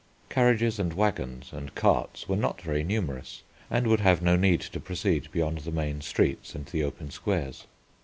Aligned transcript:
Carriages 0.31 0.79
and 0.79 0.93
waggons 0.93 1.51
and 1.53 1.75
carts 1.75 2.27
were 2.27 2.35
not 2.35 2.59
very 2.59 2.83
numerous 2.83 3.43
and 3.69 3.85
would 3.85 3.99
have 3.99 4.19
no 4.19 4.35
need 4.35 4.61
to 4.61 4.79
proceed 4.79 5.31
beyond 5.31 5.59
the 5.59 5.71
main 5.71 6.01
streets 6.01 6.55
and 6.55 6.65
the 6.65 6.83
open 6.83 7.11
squares. 7.11 7.67